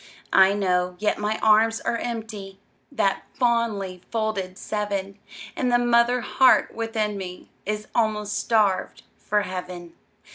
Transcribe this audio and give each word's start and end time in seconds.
I 0.33 0.53
know, 0.55 0.95
yet 0.97 1.19
my 1.19 1.37
arms 1.43 1.79
are 1.81 1.97
empty, 1.99 2.59
That 2.91 3.21
fondly 3.35 4.01
folded 4.09 4.57
seven, 4.57 5.19
And 5.55 5.71
the 5.71 5.77
mother 5.77 6.21
heart 6.21 6.73
within 6.73 7.19
me 7.19 7.51
Is 7.67 7.85
almost 7.93 8.35
starved 8.35 9.03
for 9.19 9.43
heaven. 9.43 9.93